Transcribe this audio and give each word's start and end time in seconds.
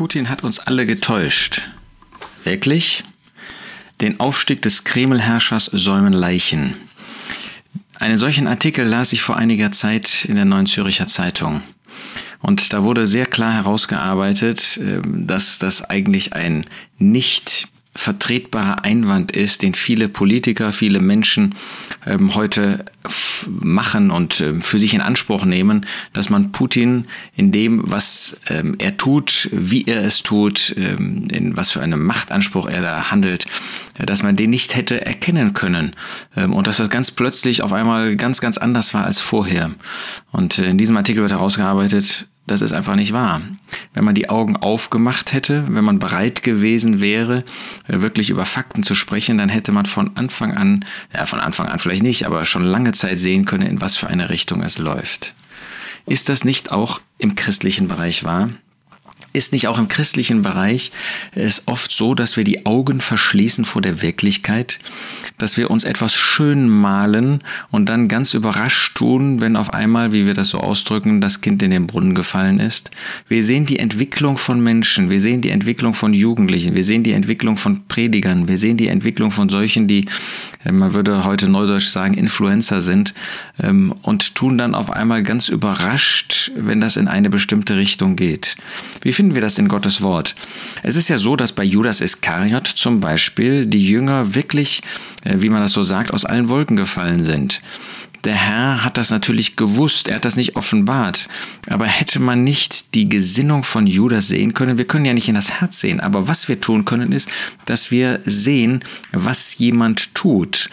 Putin 0.00 0.30
hat 0.30 0.44
uns 0.44 0.60
alle 0.60 0.86
getäuscht. 0.86 1.60
Wirklich? 2.44 3.04
Den 4.00 4.18
Aufstieg 4.18 4.62
des 4.62 4.84
Kreml-Herrschers 4.84 5.66
säumen 5.66 6.14
Leichen. 6.14 6.74
Einen 7.96 8.16
solchen 8.16 8.46
Artikel 8.46 8.86
las 8.86 9.12
ich 9.12 9.20
vor 9.20 9.36
einiger 9.36 9.72
Zeit 9.72 10.24
in 10.24 10.36
der 10.36 10.46
Neuen 10.46 10.64
Züricher 10.64 11.06
Zeitung. 11.06 11.60
Und 12.40 12.72
da 12.72 12.82
wurde 12.82 13.06
sehr 13.06 13.26
klar 13.26 13.52
herausgearbeitet, 13.52 14.80
ähm, 14.82 15.26
dass 15.26 15.58
das 15.58 15.82
eigentlich 15.82 16.32
ein 16.32 16.64
nicht 16.96 17.68
vertretbarer 17.94 18.84
Einwand 18.84 19.32
ist, 19.32 19.62
den 19.62 19.74
viele 19.74 20.08
Politiker, 20.08 20.72
viele 20.72 21.00
Menschen 21.00 21.56
ähm, 22.06 22.34
heute 22.36 22.84
machen 23.48 24.10
und 24.10 24.40
äh, 24.40 24.54
für 24.60 24.78
sich 24.78 24.94
in 24.94 25.00
Anspruch 25.00 25.44
nehmen, 25.44 25.84
dass 26.12 26.30
man 26.30 26.52
Putin 26.52 27.06
in 27.34 27.50
dem, 27.50 27.82
was 27.90 28.40
ähm, 28.48 28.76
er 28.78 28.96
tut, 28.96 29.48
wie 29.52 29.86
er 29.86 30.04
es 30.04 30.22
tut, 30.22 30.74
ähm, 30.76 31.28
in 31.32 31.56
was 31.56 31.72
für 31.72 31.80
einem 31.80 32.04
Machtanspruch 32.04 32.68
er 32.68 32.80
da 32.80 33.10
handelt, 33.10 33.46
äh, 33.98 34.06
dass 34.06 34.22
man 34.22 34.36
den 34.36 34.50
nicht 34.50 34.76
hätte 34.76 35.04
erkennen 35.04 35.52
können 35.52 35.96
ähm, 36.36 36.52
und 36.52 36.68
dass 36.68 36.76
das 36.76 36.90
ganz 36.90 37.10
plötzlich 37.10 37.62
auf 37.62 37.72
einmal 37.72 38.14
ganz, 38.16 38.40
ganz 38.40 38.56
anders 38.56 38.94
war 38.94 39.04
als 39.04 39.20
vorher. 39.20 39.72
Und 40.30 40.58
äh, 40.58 40.70
in 40.70 40.78
diesem 40.78 40.96
Artikel 40.96 41.22
wird 41.22 41.32
herausgearbeitet, 41.32 42.28
das 42.46 42.62
ist 42.62 42.72
einfach 42.72 42.96
nicht 42.96 43.12
wahr. 43.12 43.42
Wenn 43.92 44.04
man 44.04 44.14
die 44.14 44.28
Augen 44.28 44.56
aufgemacht 44.56 45.32
hätte, 45.32 45.64
wenn 45.68 45.84
man 45.84 45.98
bereit 45.98 46.42
gewesen 46.42 47.00
wäre, 47.00 47.44
äh, 47.88 48.00
wirklich 48.00 48.30
über 48.30 48.46
Fakten 48.46 48.82
zu 48.82 48.94
sprechen, 48.94 49.38
dann 49.38 49.48
hätte 49.48 49.72
man 49.72 49.86
von 49.86 50.16
Anfang 50.16 50.56
an, 50.56 50.84
ja, 51.12 51.26
von 51.26 51.40
Anfang 51.40 51.66
an 51.68 51.78
vielleicht 51.78 52.02
nicht, 52.02 52.24
aber 52.26 52.44
schon 52.44 52.64
lange 52.64 52.92
Zeit 52.92 53.18
sehen 53.18 53.44
können, 53.44 53.66
in 53.66 53.80
was 53.80 53.96
für 53.96 54.06
eine 54.06 54.30
Richtung 54.30 54.62
es 54.62 54.78
läuft. 54.78 55.34
Ist 56.06 56.28
das 56.28 56.44
nicht 56.44 56.72
auch 56.72 57.00
im 57.18 57.34
christlichen 57.34 57.88
Bereich 57.88 58.24
wahr? 58.24 58.50
Ist 59.32 59.52
nicht 59.52 59.68
auch 59.68 59.78
im 59.78 59.86
christlichen 59.86 60.42
Bereich 60.42 60.90
es 61.36 61.62
oft 61.66 61.92
so, 61.92 62.14
dass 62.14 62.36
wir 62.36 62.42
die 62.42 62.66
Augen 62.66 63.00
verschließen 63.00 63.64
vor 63.64 63.80
der 63.80 64.02
Wirklichkeit, 64.02 64.80
dass 65.38 65.56
wir 65.56 65.70
uns 65.70 65.84
etwas 65.84 66.14
schön 66.14 66.68
malen 66.68 67.38
und 67.70 67.88
dann 67.88 68.08
ganz 68.08 68.34
überrascht 68.34 68.96
tun, 68.96 69.40
wenn 69.40 69.54
auf 69.54 69.72
einmal, 69.72 70.12
wie 70.12 70.26
wir 70.26 70.34
das 70.34 70.48
so 70.48 70.58
ausdrücken, 70.58 71.20
das 71.20 71.42
Kind 71.42 71.62
in 71.62 71.70
den 71.70 71.86
Brunnen 71.86 72.16
gefallen 72.16 72.58
ist? 72.58 72.90
Wir 73.28 73.44
sehen 73.44 73.66
die 73.66 73.78
Entwicklung 73.78 74.36
von 74.36 74.60
Menschen, 74.60 75.10
wir 75.10 75.20
sehen 75.20 75.42
die 75.42 75.50
Entwicklung 75.50 75.94
von 75.94 76.12
Jugendlichen, 76.12 76.74
wir 76.74 76.84
sehen 76.84 77.04
die 77.04 77.12
Entwicklung 77.12 77.56
von 77.56 77.86
Predigern, 77.86 78.48
wir 78.48 78.58
sehen 78.58 78.78
die 78.78 78.88
Entwicklung 78.88 79.30
von 79.30 79.48
solchen, 79.48 79.86
die, 79.86 80.06
äh, 80.64 80.72
man 80.72 80.92
würde 80.92 81.24
heute 81.24 81.48
neudeutsch 81.48 81.88
sagen, 81.88 82.14
Influencer 82.14 82.80
sind 82.80 83.14
ähm, 83.62 83.94
und 84.02 84.34
tun 84.34 84.58
dann 84.58 84.74
auf 84.74 84.90
einmal 84.90 85.22
ganz 85.22 85.48
überrascht, 85.48 86.50
wenn 86.56 86.80
das 86.80 86.96
in 86.96 87.06
eine 87.06 87.30
bestimmte 87.30 87.76
Richtung 87.76 88.16
geht. 88.16 88.56
Wie 89.02 89.12
finden 89.20 89.34
wir 89.34 89.42
das 89.42 89.58
in 89.58 89.68
Gottes 89.68 90.00
Wort? 90.00 90.34
Es 90.82 90.96
ist 90.96 91.10
ja 91.10 91.18
so, 91.18 91.36
dass 91.36 91.52
bei 91.52 91.62
Judas 91.62 92.00
Iskariot 92.00 92.66
zum 92.66 93.00
Beispiel 93.00 93.66
die 93.66 93.86
Jünger 93.86 94.34
wirklich, 94.34 94.82
äh, 95.24 95.34
wie 95.40 95.50
man 95.50 95.60
das 95.60 95.72
so 95.72 95.82
sagt, 95.82 96.14
aus 96.14 96.24
allen 96.24 96.48
Wolken 96.48 96.74
gefallen 96.74 97.22
sind. 97.22 97.60
Der 98.24 98.34
Herr 98.34 98.82
hat 98.82 98.96
das 98.96 99.10
natürlich 99.10 99.56
gewusst, 99.56 100.08
er 100.08 100.16
hat 100.16 100.24
das 100.24 100.36
nicht 100.36 100.56
offenbart. 100.56 101.28
Aber 101.68 101.84
hätte 101.84 102.18
man 102.18 102.44
nicht 102.44 102.94
die 102.94 103.10
Gesinnung 103.10 103.62
von 103.62 103.86
Judas 103.86 104.28
sehen 104.28 104.54
können, 104.54 104.78
wir 104.78 104.86
können 104.86 105.04
ja 105.04 105.12
nicht 105.12 105.28
in 105.28 105.34
das 105.34 105.60
Herz 105.60 105.80
sehen, 105.80 106.00
aber 106.00 106.26
was 106.26 106.48
wir 106.48 106.58
tun 106.58 106.86
können 106.86 107.12
ist, 107.12 107.28
dass 107.66 107.90
wir 107.90 108.20
sehen, 108.24 108.82
was 109.12 109.58
jemand 109.58 110.14
tut. 110.14 110.70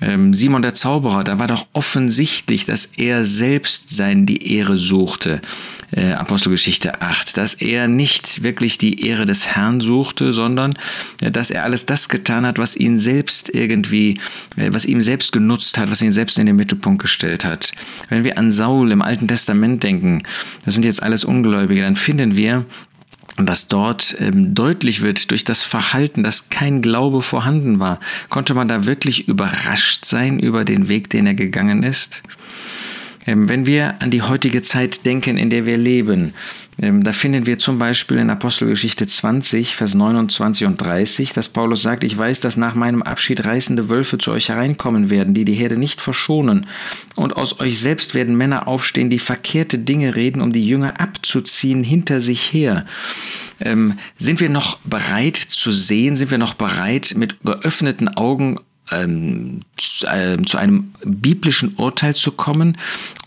Ähm, 0.00 0.34
Simon 0.34 0.62
der 0.62 0.74
Zauberer, 0.74 1.24
da 1.24 1.38
war 1.38 1.46
doch 1.46 1.66
offensichtlich, 1.72 2.66
dass 2.66 2.86
er 2.96 3.24
selbst 3.24 3.90
sein 3.94 4.26
die 4.26 4.54
Ehre 4.54 4.76
suchte 4.76 5.40
äh, 5.92 6.12
Apostelgeschichte 6.12 7.00
8, 7.00 7.36
dass 7.36 7.54
er 7.54 7.88
nicht 7.88 8.42
wirklich 8.42 8.78
die 8.78 9.06
Ehre 9.06 9.24
des 9.24 9.48
Herrn 9.48 9.80
suchte, 9.80 10.32
sondern 10.32 10.74
äh, 11.20 11.30
dass 11.30 11.50
er 11.50 11.64
alles 11.64 11.86
das 11.86 12.08
getan 12.08 12.46
hat, 12.46 12.58
was 12.58 12.76
ihn 12.76 12.98
selbst 12.98 13.54
irgendwie, 13.54 14.18
äh, 14.56 14.70
was 14.72 14.84
ihm 14.84 15.00
selbst 15.00 15.32
genutzt 15.32 15.78
hat, 15.78 15.90
was 15.90 16.02
ihn 16.02 16.12
selbst 16.12 16.38
in 16.38 16.46
den 16.46 16.56
Mittelpunkt 16.56 17.02
gestellt 17.02 17.44
hat. 17.44 17.72
Wenn 18.08 18.24
wir 18.24 18.38
an 18.38 18.50
Saul 18.50 18.90
im 18.90 19.02
Alten 19.02 19.28
Testament 19.28 19.82
denken, 19.82 20.22
das 20.64 20.74
sind 20.74 20.84
jetzt 20.84 21.02
alles 21.02 21.24
Ungläubige, 21.24 21.82
dann 21.82 21.96
finden 21.96 22.36
wir, 22.36 22.64
dass 23.38 23.68
dort 23.68 24.16
ähm, 24.20 24.54
deutlich 24.54 25.02
wird 25.02 25.30
durch 25.30 25.44
das 25.44 25.62
Verhalten, 25.62 26.22
dass 26.22 26.48
kein 26.48 26.80
Glaube 26.80 27.20
vorhanden 27.22 27.78
war. 27.78 28.00
Konnte 28.28 28.54
man 28.54 28.68
da 28.68 28.86
wirklich 28.86 29.28
überrascht 29.28 30.04
sein 30.04 30.38
über 30.38 30.64
den 30.64 30.88
Weg, 30.88 31.10
den 31.10 31.26
er 31.26 31.34
gegangen 31.34 31.82
ist? 31.82 32.22
Ähm, 33.26 33.48
wenn 33.48 33.66
wir 33.66 34.00
an 34.00 34.10
die 34.10 34.22
heutige 34.22 34.62
Zeit 34.62 35.04
denken, 35.04 35.36
in 35.36 35.50
der 35.50 35.66
wir 35.66 35.76
leben, 35.76 36.34
ähm, 36.80 37.02
da 37.02 37.12
finden 37.12 37.46
wir 37.46 37.58
zum 37.58 37.78
Beispiel 37.78 38.18
in 38.18 38.28
Apostelgeschichte 38.28 39.06
20, 39.06 39.76
Vers 39.76 39.94
29 39.94 40.66
und 40.66 40.76
30, 40.76 41.32
dass 41.32 41.48
Paulus 41.48 41.82
sagt, 41.82 42.04
ich 42.04 42.16
weiß, 42.16 42.40
dass 42.40 42.58
nach 42.58 42.74
meinem 42.74 43.02
Abschied 43.02 43.44
reißende 43.44 43.88
Wölfe 43.88 44.18
zu 44.18 44.30
euch 44.30 44.50
hereinkommen 44.50 45.08
werden, 45.08 45.32
die 45.32 45.46
die 45.46 45.54
Herde 45.54 45.78
nicht 45.78 46.02
verschonen. 46.02 46.66
Und 47.14 47.36
aus 47.36 47.60
euch 47.60 47.78
selbst 47.78 48.14
werden 48.14 48.36
Männer 48.36 48.68
aufstehen, 48.68 49.08
die 49.08 49.18
verkehrte 49.18 49.78
Dinge 49.78 50.16
reden, 50.16 50.42
um 50.42 50.52
die 50.52 50.66
Jünger 50.66 51.00
abzuziehen 51.00 51.82
hinter 51.82 52.20
sich 52.20 52.52
her. 52.52 52.84
Ähm, 53.58 53.98
sind 54.18 54.40
wir 54.40 54.50
noch 54.50 54.78
bereit 54.80 55.36
zu 55.36 55.72
sehen? 55.72 56.16
Sind 56.16 56.30
wir 56.30 56.38
noch 56.38 56.54
bereit, 56.54 57.14
mit 57.16 57.42
geöffneten 57.42 58.08
Augen 58.08 58.58
ähm, 58.92 59.60
zu, 59.76 60.06
äh, 60.06 60.38
zu 60.44 60.58
einem 60.58 60.92
biblischen 61.04 61.74
Urteil 61.76 62.14
zu 62.14 62.32
kommen 62.32 62.76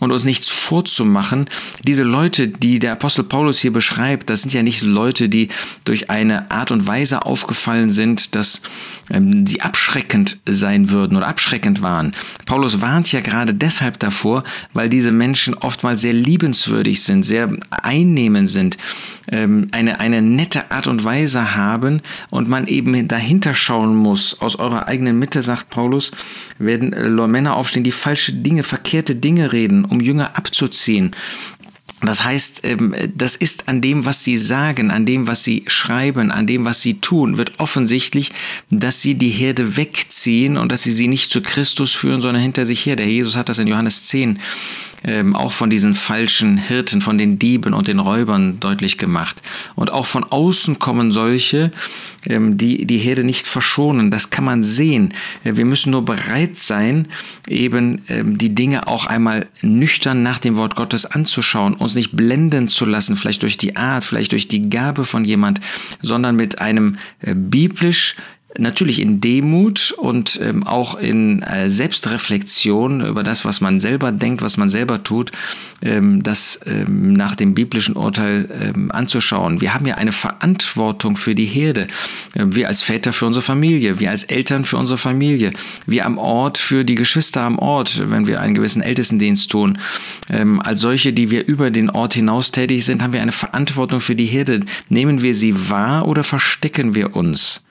und 0.00 0.12
uns 0.12 0.24
nichts 0.24 0.48
vorzumachen. 0.48 1.46
Diese 1.82 2.02
Leute, 2.02 2.48
die 2.48 2.78
der 2.78 2.92
Apostel 2.92 3.24
Paulus 3.24 3.58
hier 3.58 3.72
beschreibt, 3.72 4.30
das 4.30 4.42
sind 4.42 4.52
ja 4.52 4.62
nicht 4.62 4.82
Leute, 4.82 5.28
die 5.28 5.48
durch 5.84 6.10
eine 6.10 6.50
Art 6.50 6.70
und 6.70 6.86
Weise 6.86 7.26
aufgefallen 7.26 7.90
sind, 7.90 8.34
dass 8.34 8.62
ähm, 9.10 9.46
sie 9.46 9.60
abschreckend 9.60 10.40
sein 10.46 10.90
würden 10.90 11.16
oder 11.16 11.28
abschreckend 11.28 11.82
waren. 11.82 12.12
Paulus 12.46 12.80
warnt 12.80 13.12
ja 13.12 13.20
gerade 13.20 13.54
deshalb 13.54 13.98
davor, 13.98 14.44
weil 14.72 14.88
diese 14.88 15.12
Menschen 15.12 15.54
oftmals 15.54 16.00
sehr 16.00 16.12
liebenswürdig 16.12 17.02
sind, 17.02 17.24
sehr 17.24 17.50
einnehmend 17.70 18.48
sind, 18.48 18.78
ähm, 19.30 19.68
eine, 19.72 20.00
eine 20.00 20.22
nette 20.22 20.70
Art 20.70 20.86
und 20.86 21.04
Weise 21.04 21.54
haben 21.54 22.00
und 22.30 22.48
man 22.48 22.66
eben 22.66 23.08
dahinter 23.08 23.54
schauen 23.54 23.94
muss. 23.94 24.40
Aus 24.40 24.56
eurer 24.56 24.88
eigenen 24.88 25.18
Mitte, 25.18 25.42
sagt 25.50 25.70
Paulus, 25.70 26.12
werden 26.58 26.92
äh, 26.92 27.08
Männer 27.26 27.56
aufstehen, 27.56 27.82
die 27.82 27.92
falsche 27.92 28.32
Dinge, 28.32 28.62
verkehrte 28.62 29.16
Dinge 29.16 29.52
reden, 29.52 29.84
um 29.84 30.00
Jünger 30.00 30.36
abzuziehen. 30.36 31.10
Das 32.02 32.24
heißt, 32.24 32.64
ähm, 32.64 32.94
das 33.14 33.36
ist 33.36 33.68
an 33.68 33.80
dem, 33.80 34.06
was 34.06 34.24
sie 34.24 34.38
sagen, 34.38 34.90
an 34.90 35.04
dem, 35.04 35.26
was 35.26 35.44
sie 35.44 35.64
schreiben, 35.66 36.30
an 36.30 36.46
dem, 36.46 36.64
was 36.64 36.80
sie 36.80 37.00
tun, 37.00 37.36
wird 37.36 37.58
offensichtlich, 37.58 38.32
dass 38.70 39.02
sie 39.02 39.16
die 39.16 39.28
Herde 39.28 39.76
wegziehen 39.76 40.56
und 40.56 40.72
dass 40.72 40.82
sie 40.82 40.92
sie 40.92 41.08
nicht 41.08 41.30
zu 41.30 41.42
Christus 41.42 41.92
führen, 41.92 42.22
sondern 42.22 42.42
hinter 42.42 42.64
sich 42.64 42.86
her. 42.86 42.96
Der 42.96 43.06
Jesus 43.08 43.36
hat 43.36 43.48
das 43.48 43.58
in 43.58 43.66
Johannes 43.66 44.04
10 44.06 44.38
ähm, 45.04 45.34
auch 45.34 45.52
von 45.52 45.70
diesen 45.70 45.94
falschen 45.94 46.56
Hirten, 46.56 47.00
von 47.00 47.18
den 47.18 47.38
Dieben 47.38 47.72
und 47.72 47.88
den 47.88 47.98
Räubern 47.98 48.60
deutlich 48.60 48.98
gemacht. 48.98 49.42
Und 49.74 49.92
auch 49.92 50.06
von 50.06 50.24
außen 50.24 50.78
kommen 50.78 51.12
solche, 51.12 51.72
ähm, 52.26 52.58
die 52.58 52.84
die 52.84 52.98
Herde 52.98 53.24
nicht 53.24 53.48
verschonen. 53.48 54.10
Das 54.10 54.30
kann 54.30 54.44
man 54.44 54.62
sehen. 54.62 55.14
Äh, 55.44 55.56
wir 55.56 55.64
müssen 55.64 55.90
nur 55.90 56.04
bereit 56.04 56.58
sein, 56.58 57.08
eben 57.48 58.02
ähm, 58.08 58.36
die 58.36 58.54
Dinge 58.54 58.86
auch 58.86 59.06
einmal 59.06 59.46
nüchtern 59.62 60.22
nach 60.22 60.38
dem 60.38 60.56
Wort 60.56 60.76
Gottes 60.76 61.06
anzuschauen, 61.06 61.74
uns 61.74 61.94
nicht 61.94 62.16
blenden 62.16 62.68
zu 62.68 62.84
lassen, 62.84 63.16
vielleicht 63.16 63.42
durch 63.42 63.56
die 63.56 63.76
Art, 63.76 64.04
vielleicht 64.04 64.32
durch 64.32 64.48
die 64.48 64.68
Gabe 64.68 65.04
von 65.04 65.24
jemand, 65.24 65.60
sondern 66.02 66.36
mit 66.36 66.60
einem 66.60 66.96
äh, 67.20 67.34
biblisch 67.34 68.16
Natürlich 68.58 69.00
in 69.00 69.20
Demut 69.20 69.94
und 69.96 70.40
ähm, 70.42 70.66
auch 70.66 70.96
in 70.96 71.42
äh, 71.42 71.70
Selbstreflexion 71.70 73.00
über 73.00 73.22
das, 73.22 73.44
was 73.44 73.60
man 73.60 73.78
selber 73.78 74.10
denkt, 74.10 74.42
was 74.42 74.56
man 74.56 74.68
selber 74.68 75.04
tut, 75.04 75.30
ähm, 75.82 76.20
das 76.24 76.58
ähm, 76.66 77.12
nach 77.12 77.36
dem 77.36 77.54
biblischen 77.54 77.94
Urteil 77.94 78.48
ähm, 78.74 78.90
anzuschauen. 78.90 79.60
Wir 79.60 79.72
haben 79.72 79.86
ja 79.86 79.94
eine 79.94 80.10
Verantwortung 80.10 81.16
für 81.16 81.36
die 81.36 81.44
Herde. 81.44 81.86
Äh, 82.34 82.46
wir 82.46 82.66
als 82.66 82.82
Väter 82.82 83.12
für 83.12 83.26
unsere 83.26 83.42
Familie, 83.42 84.00
wir 84.00 84.10
als 84.10 84.24
Eltern 84.24 84.64
für 84.64 84.78
unsere 84.78 84.98
Familie, 84.98 85.52
wir 85.86 86.04
am 86.04 86.18
Ort 86.18 86.58
für 86.58 86.84
die 86.84 86.96
Geschwister 86.96 87.42
am 87.42 87.56
Ort, 87.58 88.10
wenn 88.10 88.26
wir 88.26 88.40
einen 88.40 88.54
gewissen 88.54 88.82
Ältestendienst 88.82 89.48
tun. 89.48 89.78
Ähm, 90.28 90.60
als 90.60 90.80
solche, 90.80 91.12
die 91.12 91.30
wir 91.30 91.46
über 91.46 91.70
den 91.70 91.88
Ort 91.88 92.14
hinaus 92.14 92.50
tätig 92.50 92.84
sind, 92.84 93.00
haben 93.00 93.12
wir 93.12 93.22
eine 93.22 93.30
Verantwortung 93.30 94.00
für 94.00 94.16
die 94.16 94.26
Herde. 94.26 94.60
Nehmen 94.88 95.22
wir 95.22 95.34
sie 95.34 95.70
wahr 95.70 96.08
oder 96.08 96.24
verstecken 96.24 96.96
wir 96.96 97.14
uns? 97.14 97.62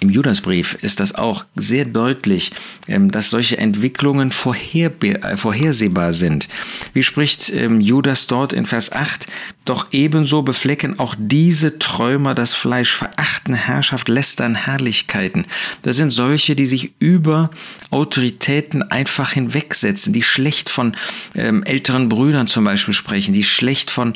Im 0.00 0.10
Judasbrief 0.10 0.74
ist 0.80 1.00
das 1.00 1.14
auch 1.14 1.44
sehr 1.56 1.84
deutlich, 1.84 2.52
ähm, 2.86 3.10
dass 3.10 3.30
solche 3.30 3.58
Entwicklungen 3.58 4.30
äh, 4.30 5.36
vorhersehbar 5.36 6.12
sind. 6.12 6.48
Wie 6.92 7.02
spricht 7.02 7.50
ähm, 7.50 7.80
Judas 7.80 8.26
dort 8.28 8.52
in 8.52 8.64
Vers 8.64 8.92
8? 8.92 9.26
Doch 9.68 9.88
ebenso 9.92 10.40
beflecken 10.40 10.98
auch 10.98 11.14
diese 11.18 11.78
Träumer 11.78 12.34
das 12.34 12.54
Fleisch, 12.54 12.90
verachten 12.94 13.52
Herrschaft, 13.52 14.08
lästern 14.08 14.54
Herrlichkeiten. 14.54 15.44
Das 15.82 15.96
sind 15.96 16.10
solche, 16.10 16.56
die 16.56 16.64
sich 16.64 16.92
über 17.00 17.50
Autoritäten 17.90 18.82
einfach 18.82 19.32
hinwegsetzen, 19.32 20.14
die 20.14 20.22
schlecht 20.22 20.70
von 20.70 20.96
ähm, 21.34 21.62
älteren 21.64 22.08
Brüdern 22.08 22.46
zum 22.46 22.64
Beispiel 22.64 22.94
sprechen, 22.94 23.34
die 23.34 23.44
schlecht 23.44 23.90
von 23.90 24.14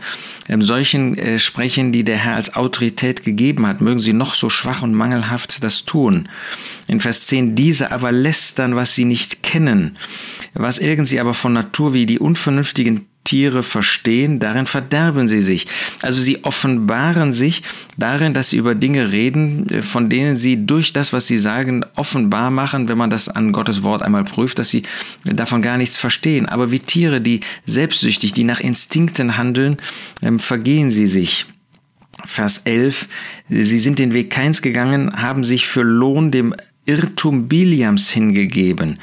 ähm, 0.49 0.63
solchen 0.63 1.19
äh, 1.19 1.39
sprechen, 1.39 1.93
die 1.93 2.03
der 2.03 2.17
Herr 2.17 2.37
als 2.37 2.55
Autorität 2.55 3.23
gegeben 3.23 3.67
hat. 3.67 3.83
Mögen 3.83 4.01
sie 4.01 4.15
noch 4.15 4.35
so 4.35 4.49
schwach 4.49 4.81
und 4.81 4.95
mangelhaft 4.95 5.63
das 5.63 5.85
tun. 5.85 6.31
In 6.87 7.01
Vers 7.01 7.27
10, 7.27 7.57
diese 7.57 7.93
aber 7.93 8.11
lästern, 8.11 8.75
was 8.75 8.95
sie 8.95 9.05
nicht 9.05 9.43
kennen, 9.43 9.99
was 10.55 10.79
irgend 10.79 11.09
sie 11.09 11.21
aber 11.21 11.35
von 11.35 11.53
Natur 11.53 11.93
wie 11.93 12.07
die 12.07 12.19
unvernünftigen 12.19 13.07
Tiere 13.25 13.63
verstehen, 13.63 14.39
darin 14.39 14.67
verderben 14.67 15.29
sie 15.29 15.41
sich. 15.41 15.67
Also 16.03 16.21
sie 16.21 16.45
offenbaren 16.45 17.33
sich 17.33 17.63
darin, 17.97 18.35
dass 18.35 18.51
sie 18.51 18.57
über 18.57 18.75
Dinge 18.75 19.13
reden, 19.13 19.71
äh, 19.71 19.83
von 19.83 20.09
denen 20.09 20.37
sie 20.37 20.67
durch 20.67 20.93
das, 20.93 21.13
was 21.13 21.27
sie 21.27 21.39
sagen, 21.39 21.85
offenbar 21.95 22.51
machen, 22.51 22.89
wenn 22.89 22.99
man 22.99 23.11
das 23.11 23.29
an 23.29 23.53
Gottes 23.53 23.83
Wort 23.83 24.03
einmal 24.03 24.25
prüft, 24.25 24.59
dass 24.59 24.71
sie 24.71 24.83
davon 25.25 25.63
gar 25.63 25.77
nichts 25.77 25.97
verstehen. 25.97 26.47
Aber 26.47 26.71
wie 26.71 26.81
Tiere, 26.81 27.21
die 27.21 27.41
selbstsüchtig, 27.65 28.33
die 28.33 28.45
nach 28.45 28.61
Instinkten 28.61 29.37
handeln, 29.37 29.77
ähm, 30.23 30.39
vergehen 30.39 30.91
sie 30.91 31.07
sich. 31.07 31.47
Vers 32.25 32.63
11, 32.65 33.09
sie 33.49 33.79
sind 33.79 33.99
den 33.99 34.13
Weg 34.13 34.31
Keins 34.31 34.63
gegangen, 34.63 35.13
haben 35.21 35.45
sich 35.45 35.67
für 35.67 35.83
Lohn 35.83 36.31
dem 36.31 36.55
Irrtum 36.85 37.49
Biliams 37.49 38.11
hingegeben. 38.11 38.99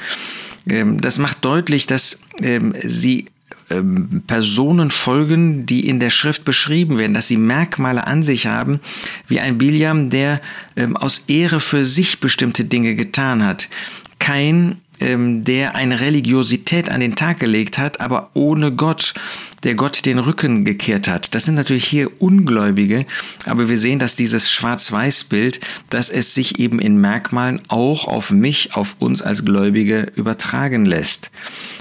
Ähm, 0.68 1.00
das 1.00 1.18
macht 1.18 1.44
deutlich, 1.44 1.86
dass 1.86 2.20
ähm, 2.40 2.74
sie 2.82 3.26
ähm, 3.70 4.22
Personen 4.26 4.90
folgen, 4.90 5.66
die 5.66 5.88
in 5.88 6.00
der 6.00 6.10
Schrift 6.10 6.44
beschrieben 6.44 6.98
werden, 6.98 7.14
dass 7.14 7.28
sie 7.28 7.36
Merkmale 7.36 8.06
an 8.06 8.22
sich 8.22 8.46
haben, 8.46 8.80
wie 9.26 9.40
ein 9.40 9.58
Biliam, 9.58 10.10
der 10.10 10.40
ähm, 10.76 10.96
aus 10.96 11.24
Ehre 11.28 11.60
für 11.60 11.84
sich 11.84 12.20
bestimmte 12.20 12.64
Dinge 12.64 12.94
getan 12.94 13.44
hat. 13.44 13.68
Kein 14.18 14.78
ähm, 15.00 15.44
der 15.44 15.74
eine 15.74 16.00
Religiosität 16.00 16.90
an 16.90 17.00
den 17.00 17.16
Tag 17.16 17.40
gelegt 17.40 17.78
hat, 17.78 18.00
aber 18.00 18.30
ohne 18.34 18.72
Gott, 18.72 19.14
der 19.62 19.74
Gott 19.74 20.06
den 20.06 20.18
Rücken 20.18 20.64
gekehrt 20.64 21.08
hat. 21.08 21.34
Das 21.34 21.44
sind 21.44 21.54
natürlich 21.54 21.86
hier 21.86 22.10
Ungläubige, 22.20 23.04
aber 23.44 23.68
wir 23.68 23.76
sehen, 23.76 23.98
dass 23.98 24.16
dieses 24.16 24.50
Schwarz-Weiß-Bild, 24.50 25.60
dass 25.90 26.08
es 26.08 26.34
sich 26.34 26.58
eben 26.58 26.78
in 26.78 27.00
Merkmalen 27.00 27.60
auch 27.68 28.08
auf 28.08 28.30
mich, 28.30 28.74
auf 28.74 28.96
uns 29.00 29.20
als 29.22 29.44
Gläubige 29.44 30.12
übertragen 30.16 30.84
lässt. 30.84 31.30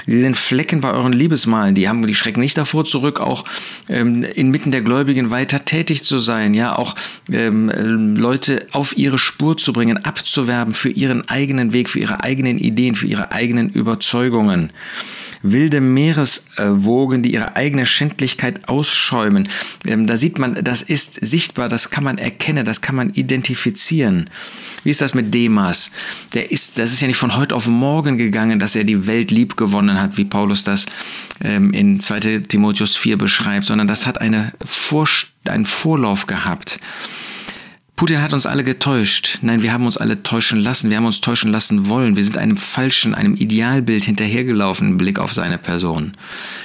Sie 0.06 0.20
sind 0.20 0.38
Flecken 0.38 0.81
bei 0.81 0.92
euren 0.92 1.14
Liebesmalen, 1.14 1.76
die 1.76 1.88
haben, 1.88 2.06
die 2.06 2.16
schrecken 2.16 2.40
nicht 2.40 2.58
davor 2.58 2.84
zurück, 2.84 3.20
auch 3.20 3.46
ähm, 3.90 4.24
inmitten 4.24 4.72
der 4.72 4.81
Gläubigen 4.81 5.30
weiter 5.30 5.66
tätig 5.66 6.04
zu 6.04 6.20
sein, 6.20 6.54
ja, 6.54 6.78
auch 6.78 6.96
ähm, 7.31 8.16
Leute 8.16 8.68
auf 8.72 8.98
ihre 8.98 9.18
Spur 9.18 9.58
zu 9.58 9.72
bringen, 9.72 10.04
abzuwerben 10.04 10.74
für 10.74 10.90
ihren 10.90 11.30
eigenen 11.30 11.74
Weg, 11.74 11.90
für 11.90 12.00
ihre 12.00 12.24
eigenen 12.24 12.58
Ideen, 12.58 12.96
für 12.96 13.08
ihre 13.08 13.31
eigenen 13.31 13.70
Überzeugungen 13.70 14.72
wilde 15.42 15.82
Meereswogen, 15.82 17.24
die 17.24 17.34
ihre 17.34 17.56
eigene 17.56 17.86
Schändlichkeit 17.86 18.68
ausschäumen. 18.68 19.50
Ähm, 19.86 20.08
da 20.08 20.18
sieht 20.18 20.40
man, 20.40 20.64
das 20.64 20.82
ist 20.82 21.16
sichtbar, 21.16 21.70
das 21.70 21.90
kann 21.90 22.04
man 22.04 22.18
erkennen, 22.18 22.66
das 22.66 22.82
kann 22.82 22.96
man 22.96 23.12
identifizieren. 23.12 24.30
Wie 24.84 24.90
ist 24.90 25.02
das 25.02 25.14
mit 25.14 25.34
Demas? 25.34 25.92
Der 26.34 26.52
ist, 26.52 26.80
das 26.80 26.92
ist 26.92 27.02
ja 27.02 27.08
nicht 27.08 27.18
von 27.18 27.36
heute 27.36 27.56
auf 27.56 27.68
morgen 27.68 28.18
gegangen, 28.18 28.60
dass 28.60 28.76
er 28.76 28.84
die 28.84 29.08
Welt 29.08 29.32
lieb 29.32 29.58
gewonnen 29.58 30.02
hat, 30.02 30.18
wie 30.18 30.26
Paulus 30.26 30.64
das 30.64 30.86
ähm, 31.44 31.72
in 31.74 32.00
2 32.00 32.40
Timotheus 32.48 32.96
4 32.96 33.18
beschreibt, 33.18 33.66
sondern 33.66 33.88
das 33.88 34.06
hat 34.06 34.22
eine 34.22 34.54
Vor 34.64 35.08
einen 35.48 35.66
Vorlauf 35.66 36.28
gehabt. 36.28 36.80
Putin 38.00 38.22
hat 38.22 38.31
uns 38.31 38.46
alle 38.46 38.63
getäuscht. 38.63 39.40
Nein, 39.42 39.62
wir 39.62 39.74
haben 39.74 39.86
uns 39.86 39.98
alle 39.98 40.24
täuschen 40.24 40.57
lassen. 40.57 40.90
Wir 40.90 40.96
haben 40.96 41.06
uns 41.06 41.19
täuschen 41.19 41.51
lassen 41.51 41.90
wollen. 41.90 42.16
Wir 42.16 42.24
sind 42.24 42.38
einem 42.38 42.56
falschen, 42.56 43.13
einem 43.13 43.36
Idealbild 43.36 44.06
hinterhergelaufen 44.06 44.92
im 44.92 44.98
Blick 44.98 45.19
auf 45.19 45.34
seine 45.34 45.57
Person. 45.57 46.13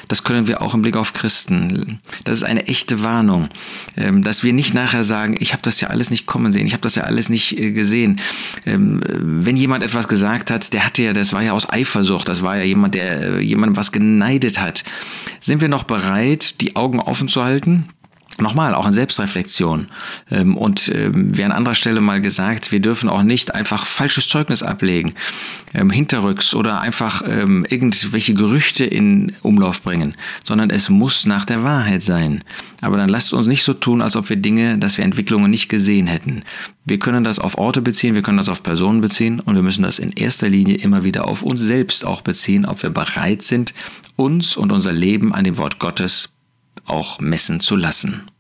Das 0.07 0.23
können 0.23 0.47
wir 0.47 0.63
auch 0.63 0.75
im 0.75 0.83
Blick 0.83 0.95
auf 0.95 1.13
Christen. 1.13 1.99
Das 2.23 2.37
ist 2.37 2.45
eine 2.45 2.69
echte 2.69 3.03
Warnung, 3.03 3.49
ähm, 3.97 4.23
dass 4.23 4.45
wir 4.45 4.53
nicht 4.53 4.75
nachher 4.75 5.03
sagen, 5.03 5.37
ich 5.41 5.53
habe 5.53 5.63
das 5.63 5.81
ja 5.81 5.89
alles 5.89 6.13
nicht 6.13 6.27
kommen 6.27 6.53
sehen, 6.53 6.69
ich 6.69 6.73
habe 6.73 6.83
das 6.83 6.95
ja 6.95 7.03
alles 7.03 7.29
nicht 7.29 7.59
äh, 7.59 7.73
gesehen. 7.73 8.21
Ähm, 8.65 9.01
wenn 9.05 9.57
jemand 9.57 9.83
etwas 9.83 10.07
gesagt 10.07 10.53
hat, 10.53 10.73
der 10.73 10.87
hatte 10.87 11.03
ja, 11.03 11.13
das 11.13 11.33
war 11.33 11.43
ja 11.43 11.51
aus 11.51 11.69
Eifersucht, 11.69 12.29
das 12.29 12.43
war 12.43 12.59
ja 12.59 12.63
jemand, 12.63 12.95
der 12.95 13.39
äh, 13.39 13.41
jemandem 13.41 13.77
was 13.77 13.91
geneidet 13.91 14.61
hat. 14.61 14.85
Sind 15.41 15.61
wir 15.61 15.69
noch 15.69 15.83
bereit, 15.83 16.61
die 16.61 16.77
Augen 16.77 17.01
offen 17.01 17.27
zu 17.27 17.43
halten? 17.43 17.89
Nochmal, 18.39 18.75
auch 18.75 18.87
in 18.87 18.93
Selbstreflexion. 18.93 19.87
Ähm, 20.29 20.57
und 20.57 20.91
ähm, 20.93 21.37
wie 21.37 21.45
an 21.45 21.53
anderer 21.53 21.77
Stelle 21.77 22.01
mal 22.01 22.21
gesagt, 22.21 22.73
wir 22.73 22.81
dürfen 22.81 23.09
auch 23.09 23.23
nicht 23.23 23.55
einfach 23.55 23.87
falsches 23.87 24.29
Zeugnis 24.29 24.65
ablegen, 24.65 25.15
ähm, 25.73 25.91
hinterrücks 25.91 26.55
oder 26.55 26.81
einfach 26.81 27.23
irgendwelche 27.25 28.35
Gerüchte 28.35 28.85
in 28.85 29.33
Umlauf 29.43 29.83
bringen, 29.83 30.15
sondern 30.43 30.71
es 30.71 30.89
muss 30.89 31.27
nach 31.27 31.45
der 31.45 31.63
Wahrheit 31.63 32.03
sein. 32.03 32.43
Aber 32.81 32.97
dann 32.97 33.09
lasst 33.09 33.33
uns 33.33 33.47
nicht 33.47 33.63
so 33.63 33.73
tun, 33.73 34.03
als 34.03 34.17
ob 34.17 34.29
wir 34.29 34.37
Dinge, 34.37 34.79
dass 34.79 34.99
wir 34.99 35.05
Entwicklungen 35.05 35.51
nicht 35.51 35.69
gesehen 35.69 36.07
hätten. 36.07 36.43
Wir 36.85 36.99
können 36.99 37.25
das 37.25 37.39
auf 37.39 37.57
Orte 37.57 37.83
beziehen, 37.83 38.15
wir 38.15 38.23
können 38.23 38.39
das 38.39 38.49
auf 38.49 38.63
Personen 38.63 39.01
beziehen 39.01 39.41
und 39.41 39.55
wir 39.55 39.63
müssen 39.63 39.83
das 39.83 39.99
in 39.99 40.13
erster 40.13 40.49
Linie 40.49 40.77
immer 40.77 41.05
wieder 41.05 41.27
auf 41.27 41.43
uns 41.43 41.63
selbst 41.63 42.05
auch 42.05 42.21
beziehen, 42.21 42.67
ob 42.67 42.83
wir 42.83 42.91
bereit 42.91 43.43
sind, 43.43 43.75
uns 44.17 44.57
und 44.57 44.73
unser 44.73 44.93
Leben 44.93 45.35
an 45.35 45.45
dem 45.45 45.57
Wort 45.57 45.79
Gottes 45.79 46.34
auch 46.87 47.21
messen 47.21 47.61
zu 47.61 47.77
lassen. 47.77 48.31